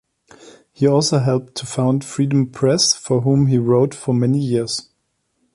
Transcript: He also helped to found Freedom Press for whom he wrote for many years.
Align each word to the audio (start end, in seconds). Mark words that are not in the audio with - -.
He 0.71 0.87
also 0.87 1.19
helped 1.19 1.53
to 1.57 1.67
found 1.67 2.03
Freedom 2.03 2.47
Press 2.49 2.91
for 2.95 3.21
whom 3.21 3.45
he 3.45 3.59
wrote 3.59 3.93
for 3.93 4.15
many 4.15 4.39
years. 4.39 4.89